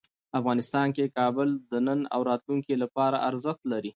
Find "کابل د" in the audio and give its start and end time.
1.17-1.73